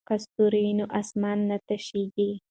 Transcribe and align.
که 0.07 0.15
ستوري 0.23 0.59
وي 0.65 0.73
نو 0.79 0.85
اسمان 1.01 1.37
نه 1.49 1.57
تشیږي. 1.67 2.31